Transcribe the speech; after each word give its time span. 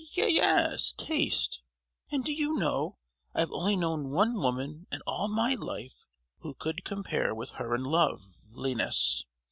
ye—yes! 0.13 0.93
taste. 0.97 1.61
And 2.09 2.25
do 2.25 2.33
you 2.33 2.55
know, 2.55 2.95
I 3.35 3.41
have 3.41 3.51
only 3.51 3.75
known 3.75 4.09
one 4.09 4.33
woman 4.33 4.87
in 4.91 5.01
all 5.05 5.27
my 5.27 5.53
life 5.53 6.07
who 6.39 6.55
could 6.55 6.83
compare 6.83 7.35
with 7.35 7.51
her 7.51 7.75
in 7.75 7.83
love—liness. 7.83 9.25